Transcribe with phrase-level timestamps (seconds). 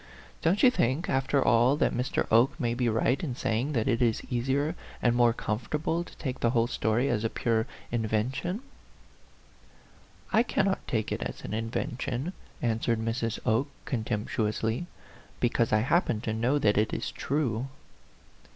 [0.41, 2.25] "Don't you think, after all, that Mr.
[2.31, 6.17] Oke may be right in say ing that it is easier and more comfortable to
[6.17, 8.61] take the whole story as a pure inven tion r"
[10.39, 12.33] I cannot take it as an invention/'
[12.63, 13.37] an swered Mrs.
[13.45, 14.87] Oke, contemptuously,"
[15.39, 17.67] because I happen to know that it is true."